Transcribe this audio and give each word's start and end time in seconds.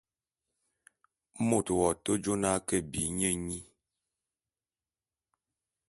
Mot 1.47 1.67
w'ake 1.77 2.13
jô 2.23 2.33
na 2.41 2.49
me 2.55 2.63
ke 2.67 2.77
bi 2.91 3.01
nye 3.17 3.29
nyi. 3.47 3.59